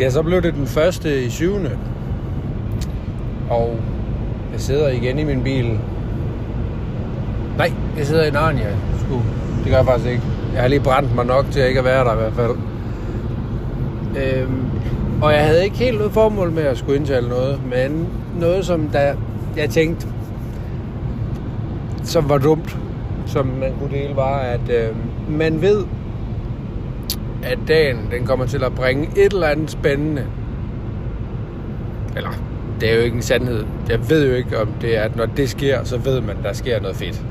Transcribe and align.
Ja, 0.00 0.10
så 0.10 0.22
blev 0.22 0.42
det 0.42 0.54
den 0.54 0.66
første 0.66 1.24
i 1.24 1.30
syvende. 1.30 1.78
Og 3.50 3.76
jeg 4.52 4.60
sidder 4.60 4.88
igen 4.88 5.18
i 5.18 5.24
min 5.24 5.42
bil. 5.42 5.78
Nej, 7.56 7.72
jeg 7.98 8.06
sidder 8.06 8.24
i 8.24 8.30
Narnia. 8.30 8.76
Sku. 8.98 9.14
Det 9.64 9.70
gør 9.70 9.76
jeg 9.76 9.86
faktisk 9.86 10.10
ikke. 10.10 10.22
Jeg 10.52 10.60
har 10.60 10.68
lige 10.68 10.80
brændt 10.80 11.14
mig 11.14 11.26
nok 11.26 11.46
til 11.50 11.60
at 11.60 11.68
ikke 11.68 11.78
at 11.78 11.84
være 11.84 12.04
der 12.04 12.12
i 12.12 12.16
hvert 12.16 12.32
fald. 12.32 12.52
Øhm, 14.16 14.64
og 15.22 15.32
jeg 15.32 15.44
havde 15.44 15.64
ikke 15.64 15.76
helt 15.76 15.96
noget 15.96 16.12
formål 16.12 16.50
med 16.50 16.62
at 16.62 16.78
skulle 16.78 16.98
indtale 16.98 17.28
noget, 17.28 17.60
men 17.70 18.08
noget, 18.38 18.66
som 18.66 18.88
der, 18.88 19.14
jeg 19.56 19.70
tænkte, 19.70 20.06
som 22.04 22.28
var 22.28 22.38
dumt, 22.38 22.78
som 23.26 23.46
man 23.46 23.72
kunne 23.80 23.98
dele, 23.98 24.16
var, 24.16 24.38
at 24.38 24.70
øh, 24.70 24.96
man 25.28 25.62
ved, 25.62 25.84
at 27.42 27.58
dagen 27.68 28.08
den 28.10 28.26
kommer 28.26 28.46
til 28.46 28.64
at 28.64 28.74
bringe 28.74 29.08
et 29.16 29.32
eller 29.32 29.46
andet 29.46 29.70
spændende. 29.70 30.26
Eller, 32.16 32.30
det 32.80 32.90
er 32.90 32.94
jo 32.94 33.00
ikke 33.00 33.16
en 33.16 33.22
sandhed. 33.22 33.64
Jeg 33.88 34.10
ved 34.10 34.28
jo 34.28 34.34
ikke, 34.34 34.60
om 34.60 34.68
det 34.80 34.98
er, 34.98 35.02
at 35.02 35.16
når 35.16 35.26
det 35.26 35.50
sker, 35.50 35.84
så 35.84 35.96
ved 35.96 36.20
man, 36.20 36.30
at 36.30 36.44
der 36.44 36.52
sker 36.52 36.80
noget 36.80 36.96
fedt. 36.96 37.22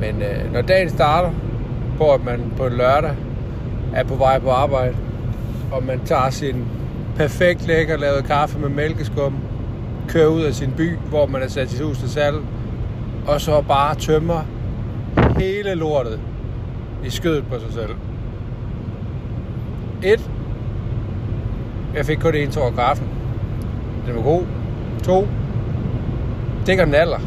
Men 0.00 0.22
øh, 0.22 0.52
når 0.52 0.62
dagen 0.62 0.90
starter, 0.90 1.30
hvor 1.96 2.20
man 2.24 2.52
på 2.56 2.66
en 2.66 2.72
lørdag 2.72 3.14
er 3.94 4.04
på 4.04 4.14
vej 4.14 4.38
på 4.38 4.50
arbejde, 4.50 4.96
og 5.72 5.84
man 5.84 6.00
tager 6.04 6.30
sin 6.30 6.64
perfekt 7.16 7.66
lækker 7.66 7.96
lavet 7.96 8.24
kaffe 8.24 8.58
med 8.58 8.68
mælkeskum, 8.68 9.34
kører 10.08 10.26
ud 10.26 10.42
af 10.42 10.54
sin 10.54 10.72
by, 10.76 10.96
hvor 10.96 11.26
man 11.26 11.42
er 11.42 11.48
sat 11.48 11.70
sit 11.70 11.80
hus 11.80 11.98
til 11.98 12.10
salg, 12.10 12.36
og 13.26 13.40
så 13.40 13.62
bare 13.68 13.94
tømmer 13.94 14.40
hele 15.38 15.74
lortet 15.74 16.20
i 17.04 17.10
skødet 17.10 17.44
på 17.46 17.58
sig 17.58 17.72
selv. 17.72 17.94
Et. 20.02 20.30
Jeg 21.94 22.06
fik 22.06 22.18
kun 22.18 22.34
en 22.34 22.50
tår 22.50 22.70
kaffen. 22.70 23.06
Den 24.06 24.16
var 24.16 24.22
god. 24.22 24.42
To. 25.02 25.28
Det 26.66 26.76
gør 26.76 26.84
den 26.84 26.94
alder. 26.94 27.18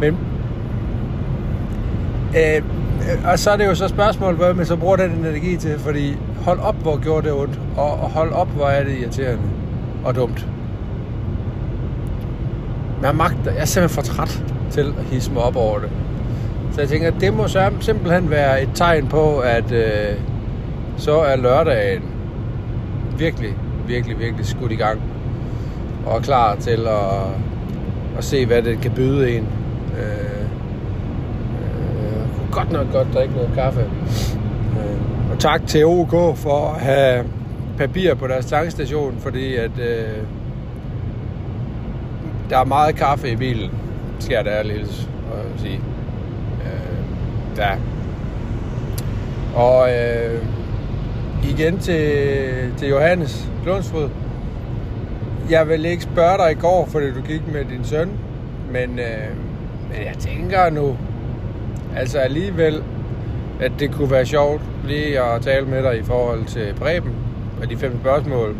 Men 0.00 0.18
øh, 2.36 2.56
øh 2.56 2.62
og 3.32 3.38
så 3.38 3.50
er 3.50 3.56
det 3.56 3.66
jo 3.66 3.74
så 3.74 3.88
spørgsmålet, 3.88 4.36
hvad 4.36 4.54
man 4.54 4.66
så 4.66 4.76
bruger 4.76 4.96
den 4.96 5.10
energi 5.10 5.56
til, 5.56 5.78
fordi 5.78 6.16
hold 6.44 6.60
op, 6.60 6.74
hvor 6.82 7.02
gjorde 7.02 7.28
det 7.28 7.32
ondt, 7.32 7.60
og, 7.76 7.90
hold 7.90 8.32
op, 8.32 8.48
hvor 8.48 8.66
er 8.66 8.84
det 8.84 8.98
irriterende 8.98 9.42
og 10.04 10.14
dumt. 10.14 10.46
Men 12.96 13.04
jeg 13.04 13.14
magter, 13.14 13.52
jeg 13.52 13.60
er 13.60 13.64
simpelthen 13.64 14.04
for 14.04 14.12
træt 14.12 14.44
til 14.70 14.94
at 14.98 15.04
hisse 15.04 15.32
mig 15.32 15.42
op 15.42 15.56
over 15.56 15.78
det. 15.78 15.90
Så 16.72 16.80
jeg 16.80 16.88
tænker, 16.88 17.08
at 17.08 17.14
det 17.20 17.34
må 17.34 17.48
simpelthen 17.80 18.30
være 18.30 18.62
et 18.62 18.68
tegn 18.74 19.06
på, 19.06 19.38
at 19.38 19.72
øh, 19.72 20.16
så 20.96 21.20
er 21.20 21.36
lørdagen 21.36 22.02
virkelig, 23.18 23.54
virkelig, 23.86 24.18
virkelig 24.18 24.46
skudt 24.46 24.72
i 24.72 24.76
gang. 24.76 25.00
Og 26.06 26.16
er 26.16 26.20
klar 26.20 26.56
til 26.56 26.86
at, 26.86 27.26
at 28.18 28.24
se, 28.24 28.46
hvad 28.46 28.62
det 28.62 28.80
kan 28.80 28.92
byde 28.92 29.36
en. 29.36 29.48
Øh, 29.98 30.42
øh, 31.60 32.50
godt 32.52 32.72
nok 32.72 32.92
godt 32.92 33.08
drikke 33.14 33.34
noget 33.34 33.50
kaffe. 33.54 33.80
Øh, 33.80 35.32
og 35.32 35.38
tak 35.38 35.66
til 35.66 35.86
OK 35.86 36.36
for 36.36 36.74
at 36.74 36.80
have 36.80 37.24
papir 37.78 38.14
på 38.14 38.26
deres 38.26 38.46
tankstation, 38.46 39.16
fordi 39.18 39.54
at 39.54 39.78
øh, 39.78 40.22
der 42.50 42.58
er 42.58 42.64
meget 42.64 42.96
kaffe 42.96 43.30
i 43.30 43.36
bilen, 43.36 43.70
skal 44.18 44.34
jeg 44.34 44.44
da 44.44 44.50
ærligt 44.50 45.08
at 45.32 45.60
sige. 45.60 45.80
Øh, 46.64 47.58
ja. 47.58 47.70
Og 49.54 49.90
øh, 49.90 50.42
igen 51.44 51.78
til, 51.78 52.74
til 52.78 52.88
Johannes 52.88 53.48
Lundsrud. 53.66 54.08
Jeg 55.50 55.68
vil 55.68 55.84
ikke 55.84 56.02
spørge 56.02 56.38
dig 56.38 56.52
i 56.52 56.60
går, 56.60 56.88
fordi 56.90 57.06
du 57.06 57.20
gik 57.20 57.52
med 57.52 57.64
din 57.64 57.84
søn, 57.84 58.10
men, 58.70 58.98
øh, 58.98 59.36
men 59.90 60.06
jeg 60.06 60.14
tænker 60.18 60.70
nu, 60.70 60.96
altså 61.96 62.18
alligevel, 62.18 62.82
at 63.60 63.72
det 63.78 63.90
kunne 63.90 64.10
være 64.10 64.26
sjovt 64.26 64.62
lige 64.84 65.20
at 65.20 65.42
tale 65.42 65.66
med 65.66 65.82
dig 65.82 65.98
i 65.98 66.02
forhold 66.02 66.44
til 66.44 66.74
Preben 66.78 67.12
og 67.62 67.70
de 67.70 67.76
fem 67.76 68.00
spørgsmål, 68.00 68.56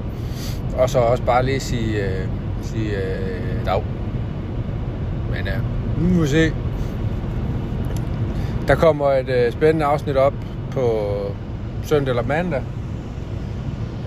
og 0.77 0.91
så 0.91 0.99
også 0.99 1.23
bare 1.23 1.45
lige 1.45 1.61
sige, 1.61 2.05
øh, 2.05 2.27
sige 2.63 2.97
øh, 2.97 3.67
dag. 3.67 3.85
Men 5.31 5.47
ja, 5.47 5.57
nu 6.01 6.15
må 6.15 6.21
vi 6.21 6.27
se. 6.27 6.53
Der 8.69 8.75
kommer 8.75 9.07
et 9.07 9.29
øh, 9.29 9.53
spændende 9.53 9.87
afsnit 9.87 10.17
op 10.17 10.35
på 10.71 11.13
søndag 11.83 12.11
eller 12.11 12.23
mandag. 12.23 12.63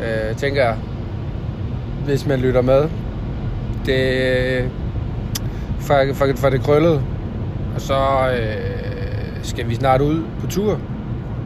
Øh, 0.02 0.36
tænker 0.36 0.64
jeg, 0.64 0.76
hvis 2.06 2.26
man 2.26 2.40
lytter 2.40 2.62
med. 2.62 2.90
Det 3.86 4.72
for, 5.80 6.04
for, 6.14 6.28
for 6.36 6.50
det 6.50 6.62
krøllede. 6.62 7.02
Og 7.76 7.82
så 7.82 8.30
øh, 8.40 9.40
skal 9.44 9.70
vi 9.70 9.76
snart 9.76 10.02
ud 10.02 10.24
på 10.40 10.48
tur. 10.48 10.80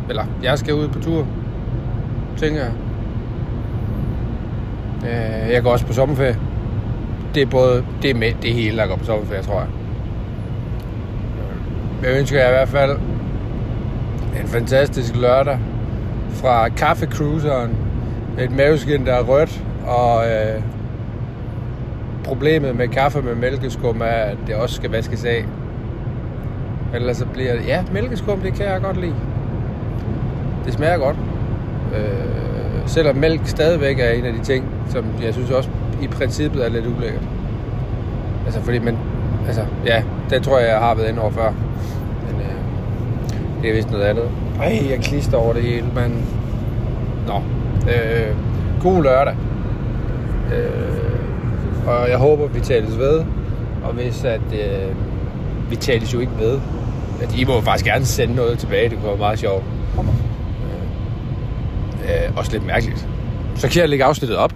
Eller 0.09 0.25
jeg 0.43 0.59
skal 0.59 0.73
ud 0.73 0.87
på 0.87 0.99
tur, 0.99 1.27
tænker 2.37 2.61
jeg. 2.61 2.71
Øh, 5.03 5.53
jeg 5.53 5.63
går 5.63 5.71
også 5.71 5.85
på 5.85 5.93
sommerferie. 5.93 6.37
Det 7.35 7.43
er 7.43 7.47
både 7.47 7.85
det 8.01 8.09
er 8.09 8.15
med 8.15 8.31
det 8.41 8.53
hele, 8.53 8.77
der 8.77 8.87
går 8.87 8.95
på 8.95 9.05
sommerferie, 9.05 9.41
tror 9.41 9.59
jeg. 9.59 9.67
Jeg 12.03 12.19
ønsker 12.19 12.39
jer 12.39 12.47
i 12.47 12.51
hvert 12.51 12.69
fald 12.69 12.97
en 14.41 14.47
fantastisk 14.47 15.15
lørdag 15.15 15.59
fra 16.29 16.69
kaffecruiseren. 16.69 17.75
Et 18.39 18.51
maveskin, 18.51 19.05
der 19.05 19.13
er 19.13 19.23
rødt, 19.23 19.63
og 19.87 20.25
øh, 20.25 20.61
problemet 22.23 22.75
med 22.75 22.87
kaffe 22.87 23.21
med 23.21 23.35
mælkeskum 23.35 24.01
er, 24.01 24.05
at 24.05 24.37
det 24.47 24.55
også 24.55 24.75
skal 24.75 24.91
vaskes 24.91 25.25
af. 25.25 25.45
Ellers 26.93 27.17
så 27.17 27.25
bliver 27.25 27.53
det... 27.53 27.67
Ja, 27.67 27.83
mælkeskum, 27.91 28.39
det 28.39 28.53
kan 28.53 28.65
jeg 28.65 28.81
godt 28.81 29.01
lide. 29.01 29.15
Det 30.65 30.73
smager 30.73 30.97
godt. 30.97 31.15
Øh, 31.95 32.39
selvom 32.85 33.15
mælk 33.15 33.41
stadigvæk 33.45 33.99
er 33.99 34.09
en 34.09 34.25
af 34.25 34.33
de 34.33 34.43
ting, 34.43 34.65
som 34.89 35.05
jeg 35.23 35.33
synes 35.33 35.51
også 35.51 35.69
i 36.01 36.07
princippet 36.07 36.65
er 36.65 36.69
lidt 36.69 36.85
ulækkert. 36.97 37.23
Altså 38.45 38.61
fordi 38.61 38.79
man... 38.79 38.97
Altså, 39.47 39.65
ja, 39.85 40.03
det 40.29 40.43
tror 40.43 40.59
jeg, 40.59 40.69
jeg 40.69 40.79
har 40.79 40.95
været 40.95 41.09
inde 41.09 41.21
over 41.21 41.31
før. 41.31 41.53
Det 43.61 43.69
er 43.69 43.73
vist 43.73 43.91
noget 43.91 44.05
andet. 44.05 44.29
Ej, 44.59 44.85
jeg 44.89 44.99
klister 44.99 45.37
over 45.37 45.53
det 45.53 45.63
hele, 45.63 45.85
men... 45.95 46.25
Nå. 47.27 47.41
Øh, 47.91 48.35
god 48.81 49.03
lørdag. 49.03 49.35
Øh, 50.53 51.87
og 51.87 52.09
jeg 52.09 52.17
håber, 52.17 52.47
vi 52.47 52.59
tales 52.59 52.97
ved. 52.97 53.23
Og 53.83 53.93
hvis 53.93 54.23
at... 54.23 54.41
Øh, 54.53 54.95
vi 55.69 55.75
tales 55.75 56.13
jo 56.13 56.19
ikke 56.19 56.31
ved. 56.39 56.59
At 57.21 57.37
I 57.37 57.45
må 57.45 57.61
faktisk 57.61 57.85
gerne 57.85 58.05
sende 58.05 58.35
noget 58.35 58.59
tilbage. 58.59 58.89
Det 58.89 58.97
kunne 58.97 59.07
være 59.07 59.17
meget 59.17 59.39
sjovt. 59.39 59.63
Øh, 62.03 62.27
øh 62.27 62.37
også 62.37 62.51
lidt 62.51 62.65
mærkeligt. 62.65 63.07
Så 63.55 63.69
kan 63.69 63.81
jeg 63.81 63.89
lægge 63.89 64.05
afsnittet 64.05 64.37
op. 64.37 64.53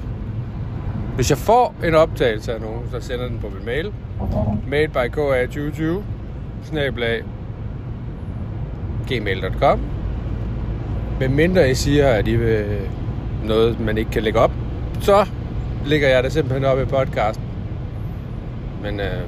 Hvis 1.15 1.29
jeg 1.29 1.37
får 1.37 1.75
en 1.83 1.95
optagelse 1.95 2.53
af 2.53 2.61
nogen, 2.61 2.81
så 2.91 3.07
sender 3.07 3.27
den 3.27 3.39
på 3.39 3.49
min 3.49 3.65
mail. 3.65 3.91
Made 4.67 4.87
by 4.87 5.19
KA2020 5.19 6.01
snablag 6.63 7.23
gmail.com 9.07 9.79
Men 11.19 11.35
mindre 11.35 11.71
I 11.71 11.73
siger, 11.73 12.07
at 12.07 12.27
I 12.27 12.35
vil 12.35 12.65
noget, 13.43 13.79
man 13.79 13.97
ikke 13.97 14.11
kan 14.11 14.23
lægge 14.23 14.39
op, 14.39 14.51
så 14.99 15.25
lægger 15.85 16.07
jeg 16.09 16.23
det 16.23 16.31
simpelthen 16.31 16.65
op 16.65 16.79
i 16.79 16.85
podcasten. 16.85 17.43
Men 18.81 18.99
øh, 18.99 19.21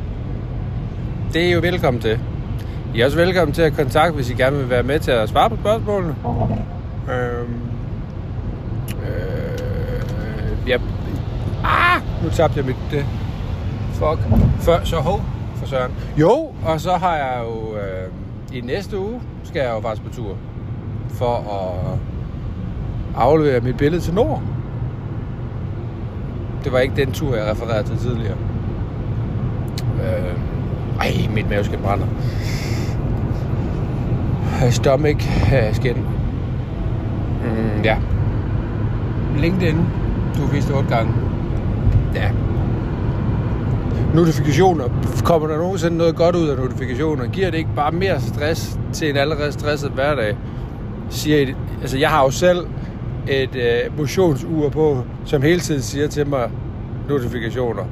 det 1.34 1.42
er 1.42 1.48
I 1.48 1.52
jo 1.52 1.60
velkommen 1.60 2.02
til. 2.02 2.20
I 2.96 3.02
er 3.02 3.06
også 3.06 3.18
velkommen 3.18 3.54
til 3.54 3.62
at 3.62 3.74
kontakte, 3.74 4.16
hvis 4.16 4.30
I 4.30 4.34
gerne 4.34 4.58
vil 4.58 4.70
være 4.70 4.84
med 4.84 5.00
til 5.00 5.12
at 5.12 5.30
svare 5.30 5.50
på 5.50 5.56
spørgsmålene. 5.56 6.16
Øh, 7.12 7.50
øh, 9.02 10.70
ja. 10.70 10.78
Ah, 11.64 12.02
nu 12.24 12.30
tabte 12.30 12.58
jeg 12.58 12.66
mit... 12.66 12.76
Det. 12.92 13.06
Fuck. 13.94 14.20
Før, 14.60 14.84
så 14.84 14.96
hov, 14.96 15.22
for 15.56 15.68
søren. 15.68 15.92
Jo, 16.18 16.52
og 16.66 16.82
så 16.82 16.92
har 16.92 17.16
jeg 17.16 17.42
jo... 17.44 17.78
Øh, 17.78 18.12
I 18.54 18.62
næste 18.62 19.00
uge 19.00 19.22
skal 19.44 19.60
jeg 19.60 19.70
jo 19.70 19.80
faktisk 19.80 20.08
på 20.08 20.14
tur. 20.14 20.36
For 21.10 21.36
at 21.36 22.00
aflevere 23.16 23.60
mit 23.60 23.78
billede 23.78 24.02
til 24.02 24.14
Nord. 24.14 24.42
Det 26.64 26.72
var 26.72 26.80
ikke 26.80 26.96
den 26.96 27.12
tur, 27.12 27.36
jeg 27.36 27.52
refererede 27.52 27.88
til 27.88 27.98
tidligere. 27.98 28.38
Øh, 30.04 30.36
ej, 31.00 31.34
mit 31.34 31.50
maveskin 31.50 31.80
brænder. 31.80 32.06
Stomach 34.70 35.30
skin. 35.74 35.96
Mm, 37.44 37.82
ja. 37.84 37.98
LinkedIn. 39.38 39.78
Du 40.36 40.42
har 40.42 40.54
vist 40.54 40.72
otte 40.72 40.90
gange. 40.90 41.14
Ja. 42.16 42.30
Notifikationer. 44.14 44.84
Kommer 45.24 45.48
der 45.48 45.58
nogensinde 45.58 45.98
noget 45.98 46.16
godt 46.16 46.36
ud 46.36 46.48
af 46.48 46.58
notifikationer? 46.58 47.28
Giver 47.28 47.52
det 47.52 47.58
ikke 47.58 47.76
bare 47.76 47.92
mere 47.92 48.22
stress 48.22 48.80
til 48.94 49.10
en 49.10 49.18
allerede 49.18 49.52
stresset 49.52 49.92
hverdag? 49.92 50.38
Siger 51.10 51.40
I, 51.40 51.56
altså 51.82 51.98
jeg 51.98 52.10
har 52.10 52.24
jo 52.24 52.30
selv 52.30 52.68
et 53.28 53.56
øh, 53.56 53.98
motionsur 53.98 54.70
på, 54.70 55.04
som 55.26 55.42
hele 55.42 55.60
tiden 55.60 55.82
siger 55.82 56.08
til 56.08 56.28
mig 56.28 56.52
notifikationer. 57.10 57.84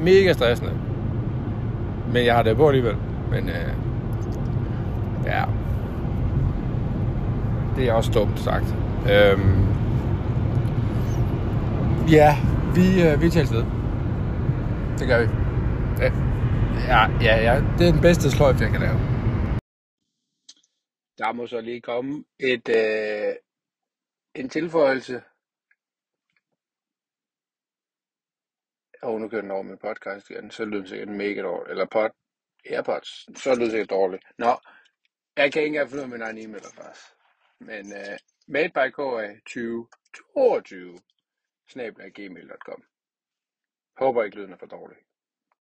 Mega 0.00 0.32
stressende. 0.32 0.72
Men 2.12 2.24
jeg 2.26 2.34
har 2.34 2.42
det 2.42 2.56
på 2.56 2.68
alligevel. 2.68 2.94
Men 3.30 3.48
øh, 3.48 3.72
ja, 5.26 5.42
det 7.76 7.88
er 7.88 7.92
også 7.92 8.10
dumt 8.10 8.40
sagt. 8.40 8.74
Øhm, 9.12 9.66
ja, 12.10 12.36
vi, 12.74 13.02
øh, 13.02 13.22
vi 13.22 13.30
tager 13.30 13.46
sted. 13.46 13.64
Det 14.98 15.08
gør 15.08 15.20
vi. 15.20 15.28
Ja, 16.92 17.02
ja, 17.26 17.34
ja, 17.48 17.54
det 17.78 17.88
er 17.88 17.92
den 17.92 18.00
bedste 18.08 18.30
sløjf, 18.30 18.60
jeg 18.60 18.70
kan 18.70 18.80
lave. 18.80 18.98
Der 21.18 21.32
må 21.32 21.46
så 21.46 21.60
lige 21.60 21.80
komme 21.80 22.24
et, 22.38 22.68
øh, 22.68 23.34
en 24.34 24.48
tilføjelse. 24.48 25.22
Og 29.02 29.20
nu 29.20 29.28
kører 29.28 29.42
den 29.42 29.50
over 29.50 29.62
med 29.62 29.76
podcast 29.76 30.30
igen, 30.30 30.50
så 30.50 30.64
lyder 30.64 30.80
det 30.80 30.88
sikkert 30.88 31.08
mega 31.08 31.42
dårligt. 31.42 31.70
Eller 31.70 31.86
pod, 31.86 32.10
Airpods, 32.70 33.38
så 33.42 33.50
lyder 33.50 33.64
det 33.64 33.70
sikkert 33.70 33.90
dårligt. 33.90 34.24
Nå, 34.38 34.52
jeg 35.36 35.52
kan 35.52 35.62
ikke 35.62 35.66
engang 35.66 35.88
finde 35.88 36.00
ud 36.02 36.10
af 36.10 36.10
min 36.10 36.22
egen 36.22 36.38
e-mailadresse. 36.38 37.06
Men 37.60 37.86
uh, 37.86 38.16
made 38.46 38.72
by 38.78 38.88
KA 38.98 39.24
2022 39.46 40.98
snabla 41.68 42.08
gmail.com. 42.08 42.82
Håber 43.96 44.22
ikke 44.22 44.36
lyden 44.36 44.52
er 44.52 44.56
for 44.56 44.66
dårlig. 44.66 44.98